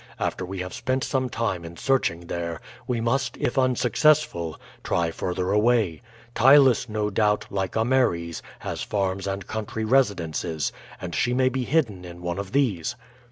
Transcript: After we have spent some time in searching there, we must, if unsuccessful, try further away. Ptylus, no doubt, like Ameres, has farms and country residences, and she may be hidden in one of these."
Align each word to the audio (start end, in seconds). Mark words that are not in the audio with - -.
After 0.19 0.43
we 0.47 0.57
have 0.61 0.73
spent 0.73 1.03
some 1.03 1.29
time 1.29 1.63
in 1.63 1.77
searching 1.77 2.21
there, 2.21 2.59
we 2.87 2.99
must, 2.99 3.37
if 3.37 3.55
unsuccessful, 3.55 4.59
try 4.83 5.11
further 5.11 5.51
away. 5.51 6.01
Ptylus, 6.33 6.89
no 6.89 7.11
doubt, 7.11 7.45
like 7.51 7.77
Ameres, 7.77 8.41
has 8.61 8.81
farms 8.81 9.27
and 9.27 9.45
country 9.45 9.85
residences, 9.85 10.71
and 10.99 11.13
she 11.13 11.35
may 11.35 11.49
be 11.49 11.65
hidden 11.65 12.03
in 12.03 12.23
one 12.23 12.39
of 12.39 12.51
these." 12.51 12.95